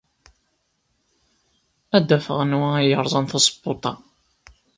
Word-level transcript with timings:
Ad 1.95 2.03
d-afeɣ 2.07 2.37
anwa 2.43 2.69
ay 2.75 2.87
yerẓan 2.89 3.25
tazewwut-a. 3.31 3.93